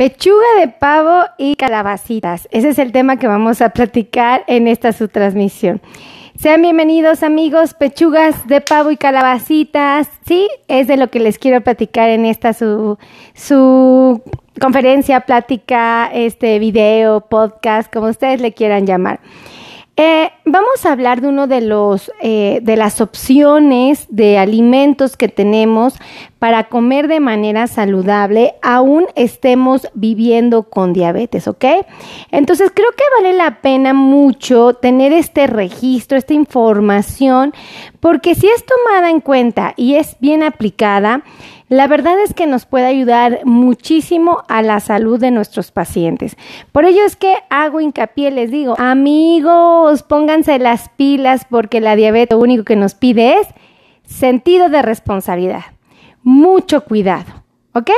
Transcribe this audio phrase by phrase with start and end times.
[0.00, 2.48] Pechuga de pavo y calabacitas.
[2.52, 5.82] Ese es el tema que vamos a platicar en esta su transmisión.
[6.38, 10.08] Sean bienvenidos amigos, pechugas de pavo y calabacitas.
[10.24, 12.96] Sí, es de lo que les quiero platicar en esta su,
[13.34, 14.22] su
[14.58, 19.20] conferencia, plática, este video, podcast, como ustedes le quieran llamar.
[19.98, 25.28] Eh, vamos a hablar de uno de los eh, de las opciones de alimentos que
[25.28, 25.94] tenemos
[26.38, 31.64] para comer de manera saludable, aún estemos viviendo con diabetes, ¿ok?
[32.30, 37.52] Entonces creo que vale la pena mucho tener este registro, esta información,
[38.00, 41.22] porque si es tomada en cuenta y es bien aplicada,
[41.70, 46.36] la verdad es que nos puede ayudar muchísimo a la salud de nuestros pacientes.
[46.72, 52.36] Por ello es que hago hincapié, les digo, amigos, pónganse las pilas porque la diabetes
[52.36, 53.46] lo único que nos pide es
[54.02, 55.62] sentido de responsabilidad.
[56.24, 57.90] Mucho cuidado, ¿ok?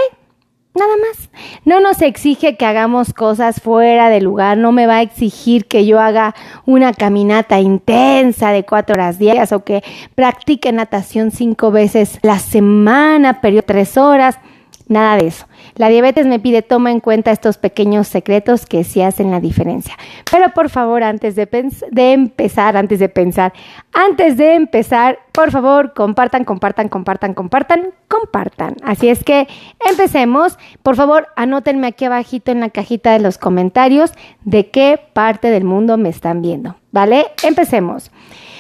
[0.75, 1.31] Nada más.
[1.67, 5.84] No nos exige que hagamos cosas fuera de lugar, no me va a exigir que
[5.84, 6.34] yo haga
[6.65, 9.83] una caminata intensa de cuatro horas diarias o que
[10.15, 14.39] practique natación cinco veces la semana, periodo tres horas.
[14.89, 15.47] Nada de eso.
[15.77, 19.97] La diabetes me pide toma en cuenta estos pequeños secretos que sí hacen la diferencia.
[20.31, 21.48] Pero por favor, antes de,
[21.91, 23.53] de, empezar, antes de pensar,
[23.93, 28.77] antes de empezar, por favor, compartan, compartan, compartan, compartan, compartan.
[28.84, 29.48] Así es que
[29.88, 30.58] empecemos.
[30.83, 34.12] Por favor, anótenme aquí abajito en la cajita de los comentarios
[34.44, 36.77] de qué parte del mundo me están viendo.
[36.91, 37.27] ¿Vale?
[37.42, 38.10] Empecemos.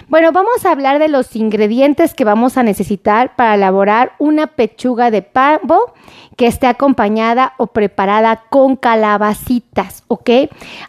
[0.08, 5.10] Bueno, vamos a hablar de los ingredientes que vamos a necesitar para elaborar una pechuga
[5.10, 5.94] de pavo
[6.36, 10.30] que esté acompañada o preparada con calabacitas, ¿ok?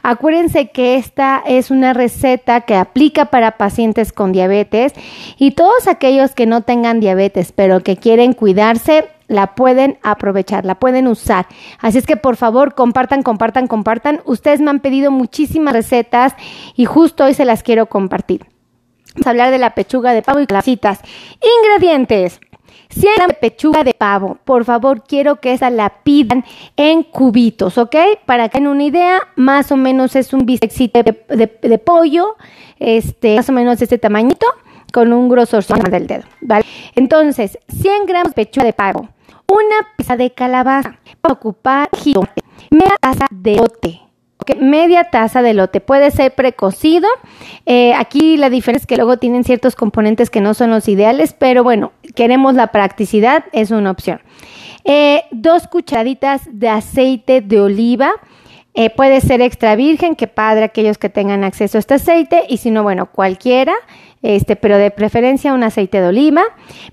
[0.02, 4.94] Acuérdense que esta es una receta que aplica para pacientes con diabetes
[5.38, 10.76] y todos aquellos que no tengan diabetes pero que quieren cuidarse, la pueden aprovechar, la
[10.76, 11.48] pueden usar.
[11.80, 14.22] Así es que por favor compartan, compartan, compartan.
[14.26, 16.36] Ustedes me han pedido muchísimas recetas
[16.76, 18.46] y justo hoy se las quiero compartir.
[19.16, 21.00] Vamos a hablar de la pechuga de pavo y calabacitas.
[21.42, 22.40] Ingredientes.
[22.90, 24.38] 100 de pechuga de pavo.
[24.46, 26.46] Por favor, quiero que esa la pidan
[26.78, 27.96] en cubitos, ¿ok?
[28.28, 32.36] Para que tengan una idea, más o menos es un bistecito de, pollo,
[32.78, 34.46] este, más o menos de este tamañito,
[34.94, 36.64] con un grosor del dedo, ¿vale?
[36.96, 39.10] Entonces, 100 gramos de pechuga de pavo,
[39.48, 44.02] una pieza de calabaza, para ocupar jitomate, media taza de lote,
[44.60, 45.82] media taza de lote.
[45.82, 47.08] Puede ser precocido.
[47.66, 51.34] Eh, aquí la diferencia es que luego tienen ciertos componentes que no son los ideales,
[51.34, 54.22] pero bueno, queremos la practicidad, es una opción.
[54.84, 58.12] Eh, dos cucharaditas de aceite de oliva.
[58.76, 62.58] Eh, puede ser extra virgen, que padre aquellos que tengan acceso a este aceite, y
[62.58, 63.74] si no, bueno, cualquiera,
[64.24, 66.44] este, pero de preferencia un aceite de oliva.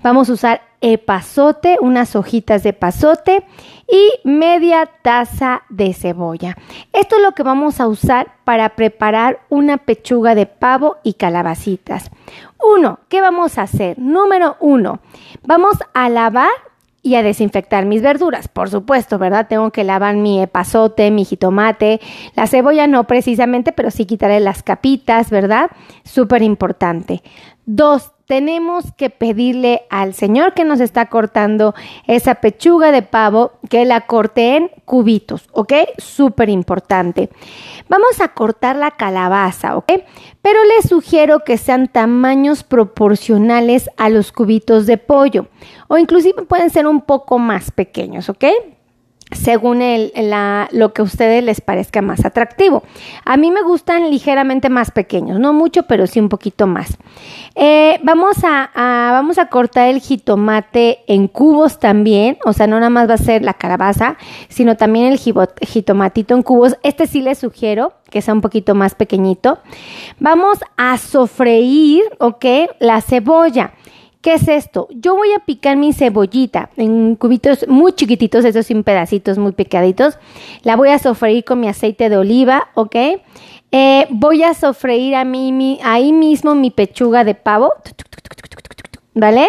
[0.03, 3.43] Vamos a usar epazote, unas hojitas de pasote
[3.87, 6.57] y media taza de cebolla.
[6.91, 12.09] Esto es lo que vamos a usar para preparar una pechuga de pavo y calabacitas.
[12.59, 13.97] Uno, ¿qué vamos a hacer?
[13.99, 14.99] Número uno,
[15.43, 16.49] vamos a lavar
[17.03, 19.47] y a desinfectar mis verduras, por supuesto, ¿verdad?
[19.49, 21.99] Tengo que lavar mi epazote, mi jitomate,
[22.35, 25.71] la cebolla no precisamente, pero sí quitaré las capitas, ¿verdad?
[26.03, 27.23] Súper importante.
[27.65, 31.75] Dos, tenemos que pedirle al Señor que nos está cortando
[32.07, 35.73] esa pechuga de pavo que la corte en cubitos, ¿ok?
[35.97, 37.29] Súper importante.
[37.89, 39.91] Vamos a cortar la calabaza, ¿ok?
[40.41, 45.47] Pero les sugiero que sean tamaños proporcionales a los cubitos de pollo
[45.89, 48.45] o inclusive pueden ser un poco más pequeños, ¿ok?
[49.31, 50.11] Según el,
[50.71, 52.83] lo que a ustedes les parezca más atractivo.
[53.25, 56.97] A mí me gustan ligeramente más pequeños, no mucho, pero sí un poquito más.
[57.55, 58.71] Eh, vamos, a,
[59.11, 63.17] vamos a cortar el jitomate en cubos también, o sea, no nada más va a
[63.17, 64.17] ser la calabaza,
[64.49, 66.77] sino también el jitomatito en cubos.
[66.83, 69.59] Este sí les sugiero que sea un poquito más pequeñito.
[70.19, 72.45] Vamos a sofreír, ¿ok?
[72.79, 73.73] La cebolla.
[74.21, 74.87] ¿Qué es esto?
[74.91, 80.19] Yo voy a picar mi cebollita en cubitos muy chiquititos, esos sin pedacitos muy picaditos.
[80.61, 82.95] La voy a sofreír con mi aceite de oliva, ¿ok?
[83.71, 87.73] Eh, voy a sofreír a mí, ahí mismo mi pechuga de pavo,
[89.15, 89.47] ¿vale?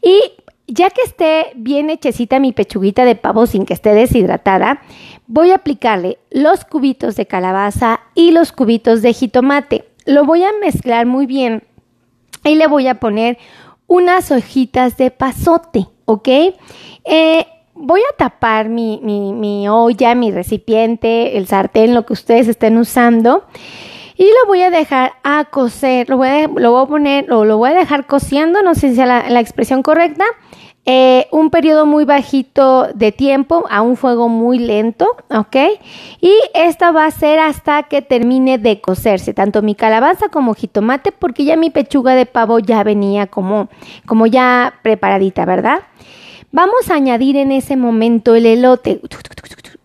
[0.00, 0.20] Y
[0.68, 4.80] ya que esté bien hechecita mi pechuguita de pavo sin que esté deshidratada,
[5.26, 9.88] voy a aplicarle los cubitos de calabaza y los cubitos de jitomate.
[10.06, 11.64] Lo voy a mezclar muy bien
[12.44, 13.38] y le voy a poner
[13.86, 16.28] unas hojitas de pasote, ¿ok?
[17.04, 22.78] Eh, voy a tapar mi, mi, olla, mi recipiente, el sartén, lo que ustedes estén
[22.78, 23.44] usando.
[24.16, 27.74] Y lo voy a dejar a cocer, lo voy a, poner, o lo voy a
[27.74, 30.24] dejar cociendo, no sé si es la, la expresión correcta,
[30.86, 35.56] eh, un periodo muy bajito de tiempo a un fuego muy lento, ¿ok?
[36.20, 41.10] Y esta va a ser hasta que termine de cocerse, tanto mi calabaza como jitomate,
[41.10, 43.68] porque ya mi pechuga de pavo ya venía como,
[44.04, 45.84] como ya preparadita, ¿verdad?
[46.52, 49.00] Vamos a añadir en ese momento el elote.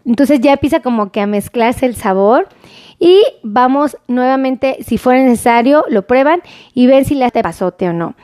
[0.03, 2.49] Entonces ya empieza como que a mezclarse el sabor
[2.99, 6.41] y vamos nuevamente, si fuera necesario, lo prueban
[6.73, 8.15] y ven si le hace pasote o no.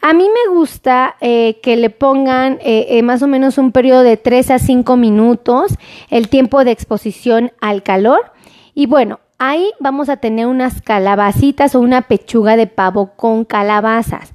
[0.00, 4.02] A mí me gusta eh, que le pongan eh, eh, más o menos un periodo
[4.02, 5.74] de 3 a 5 minutos,
[6.10, 8.32] el tiempo de exposición al calor.
[8.72, 14.32] Y bueno, ahí vamos a tener unas calabacitas o una pechuga de pavo con calabazas.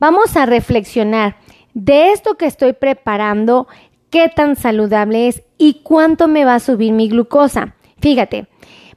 [0.00, 1.36] Vamos a reflexionar
[1.74, 3.66] de esto que estoy preparando,
[4.08, 7.74] qué tan saludable es y cuánto me va a subir mi glucosa.
[8.00, 8.46] Fíjate,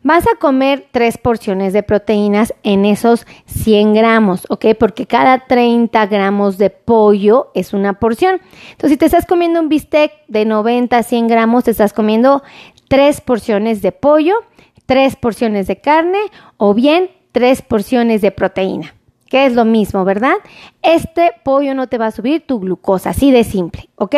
[0.04, 4.68] Vas a comer tres porciones de proteínas en esos 100 gramos, ¿ok?
[4.80, 8.40] Porque cada 30 gramos de pollo es una porción.
[8.72, 12.44] Entonces, si te estás comiendo un bistec de 90 a 100 gramos, te estás comiendo
[12.88, 14.36] tres porciones de pollo,
[14.86, 16.20] tres porciones de carne
[16.58, 18.94] o bien tres porciones de proteína
[19.28, 20.36] que es lo mismo, ¿verdad?
[20.82, 24.16] Este pollo no te va a subir tu glucosa, así de simple, ¿ok?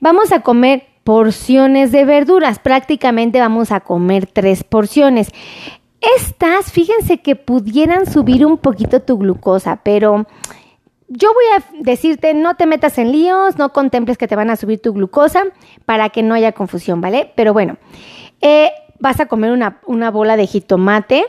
[0.00, 2.58] Vamos a comer porciones de verduras.
[2.58, 5.30] Prácticamente vamos a comer tres porciones.
[6.16, 10.26] Estas, fíjense que pudieran subir un poquito tu glucosa, pero
[11.08, 14.56] yo voy a decirte, no te metas en líos, no contemples que te van a
[14.56, 15.44] subir tu glucosa
[15.84, 17.32] para que no haya confusión, ¿vale?
[17.36, 17.76] Pero bueno,
[18.40, 21.24] eh, vas a comer una, una bola de jitomate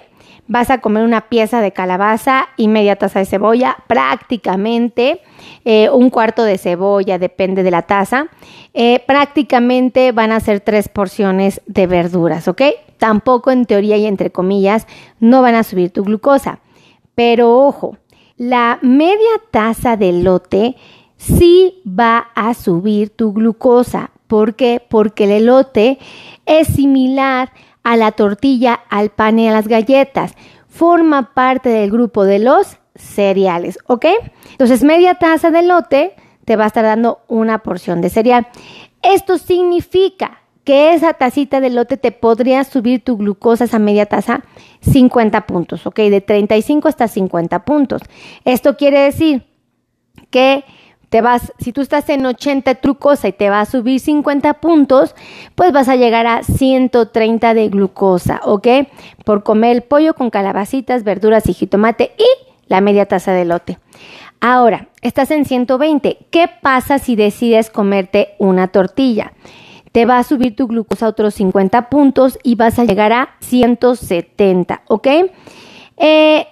[0.47, 5.21] vas a comer una pieza de calabaza y media taza de cebolla, prácticamente
[5.63, 8.27] eh, un cuarto de cebolla, depende de la taza.
[8.73, 12.61] Eh, prácticamente van a ser tres porciones de verduras, ¿ok?
[12.97, 14.87] Tampoco en teoría y entre comillas
[15.19, 16.59] no van a subir tu glucosa.
[17.15, 17.97] Pero ojo,
[18.37, 20.75] la media taza de lote
[21.17, 24.11] sí va a subir tu glucosa.
[24.27, 24.81] ¿Por qué?
[24.87, 25.99] Porque el elote
[26.45, 27.51] es similar
[27.85, 30.33] a la tortilla, al pan y a las galletas.
[30.67, 34.05] Forma parte del grupo de los cereales, ¿ok?
[34.51, 36.15] Entonces, media taza de lote
[36.45, 38.47] te va a estar dando una porción de cereal.
[39.03, 44.43] Esto significa que esa tacita de lote te podría subir tu glucosa, esa media taza,
[44.81, 45.97] 50 puntos, ¿ok?
[45.97, 48.01] De 35 hasta 50 puntos.
[48.45, 49.45] Esto quiere decir
[50.31, 50.65] que
[51.59, 55.15] si tú estás en 80 glucosa y te va a subir 50 puntos,
[55.55, 58.67] pues vas a llegar a 130 de glucosa, ¿ok?
[59.23, 62.25] Por comer el pollo con calabacitas, verduras y jitomate y
[62.67, 63.77] la media taza de lote.
[64.41, 66.27] Ahora, estás en 120.
[66.29, 69.33] ¿Qué pasa si decides comerte una tortilla?
[69.91, 73.29] Te va a subir tu glucosa a otros 50 puntos y vas a llegar a
[73.39, 75.07] 170, ¿ok?
[75.97, 76.47] Eh,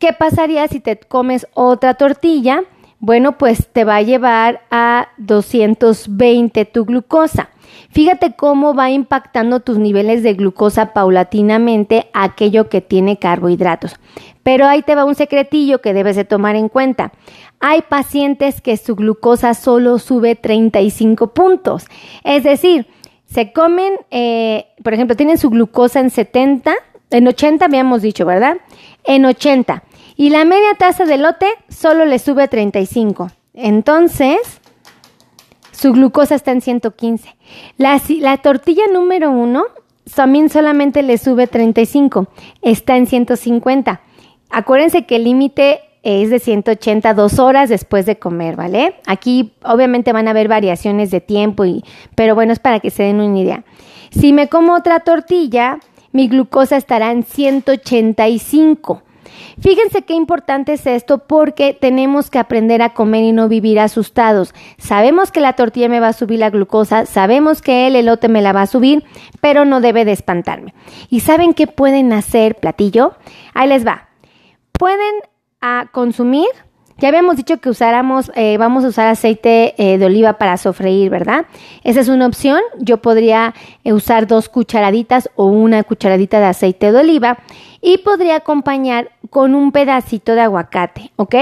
[0.00, 2.64] ¿Qué pasaría si te comes otra tortilla?
[3.00, 7.50] Bueno, pues te va a llevar a 220 tu glucosa.
[7.90, 13.96] Fíjate cómo va impactando tus niveles de glucosa paulatinamente aquello que tiene carbohidratos.
[14.42, 17.12] Pero ahí te va un secretillo que debes de tomar en cuenta.
[17.60, 21.86] Hay pacientes que su glucosa solo sube 35 puntos.
[22.24, 22.86] Es decir,
[23.26, 26.74] se comen, eh, por ejemplo, tienen su glucosa en 70,
[27.10, 28.56] en 80 habíamos dicho, ¿verdad?
[29.04, 29.84] En 80
[30.18, 33.30] y la media taza de lote solo le sube a 35.
[33.54, 34.60] Entonces,
[35.70, 37.36] su glucosa está en 115.
[37.76, 39.62] La, la tortilla número uno
[40.16, 42.26] también solamente le sube 35.
[42.62, 44.00] Está en 150.
[44.50, 48.96] Acuérdense que el límite es de 180 dos horas después de comer, ¿vale?
[49.06, 51.84] Aquí obviamente van a haber variaciones de tiempo, y,
[52.16, 53.62] pero bueno, es para que se den una idea.
[54.10, 55.78] Si me como otra tortilla,
[56.10, 59.04] mi glucosa estará en 185.
[59.60, 64.54] Fíjense qué importante es esto porque tenemos que aprender a comer y no vivir asustados.
[64.78, 68.42] Sabemos que la tortilla me va a subir la glucosa, sabemos que el elote me
[68.42, 69.04] la va a subir,
[69.40, 70.74] pero no debe de espantarme.
[71.08, 73.14] ¿Y saben qué pueden hacer, platillo?
[73.54, 74.08] Ahí les va.
[74.72, 75.14] Pueden
[75.60, 76.46] a ah, consumir
[76.98, 81.10] ya habíamos dicho que usáramos, eh, vamos a usar aceite eh, de oliva para sofreír,
[81.10, 81.46] ¿verdad?
[81.84, 82.60] Esa es una opción.
[82.80, 87.38] Yo podría eh, usar dos cucharaditas o una cucharadita de aceite de oliva
[87.80, 91.34] y podría acompañar con un pedacito de aguacate, ¿ok?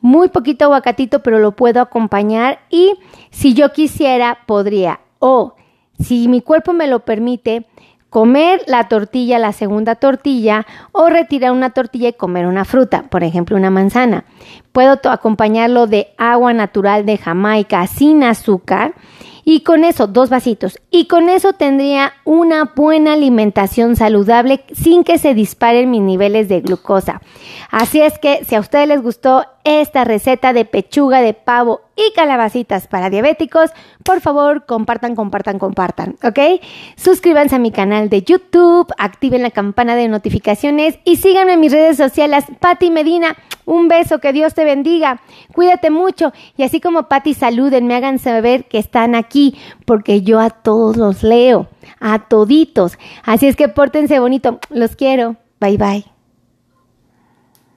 [0.00, 2.94] Muy poquito aguacatito, pero lo puedo acompañar y
[3.30, 5.56] si yo quisiera, podría, o
[5.98, 7.66] si mi cuerpo me lo permite,
[8.10, 13.24] comer la tortilla, la segunda tortilla, o retirar una tortilla y comer una fruta, por
[13.24, 14.24] ejemplo una manzana.
[14.72, 18.94] Puedo acompañarlo de agua natural de Jamaica sin azúcar
[19.48, 20.80] Y con eso, dos vasitos.
[20.90, 26.62] Y con eso tendría una buena alimentación saludable sin que se disparen mis niveles de
[26.62, 27.22] glucosa.
[27.70, 32.12] Así es que si a ustedes les gustó esta receta de pechuga de pavo y
[32.14, 33.70] calabacitas para diabéticos,
[34.04, 36.62] por favor compartan, compartan, compartan, ¿ok?
[36.94, 41.72] Suscríbanse a mi canal de YouTube, activen la campana de notificaciones y síganme en mis
[41.72, 42.44] redes sociales.
[42.60, 45.20] Patti Medina, un beso, que Dios te bendiga,
[45.52, 50.38] cuídate mucho y así como Patti saluden, me hagan saber que están aquí porque yo
[50.38, 51.66] a todos los leo,
[51.98, 52.98] a toditos.
[53.24, 56.15] Así es que pórtense bonito, los quiero, bye bye.